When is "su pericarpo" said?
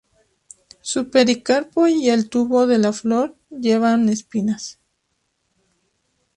0.81-1.85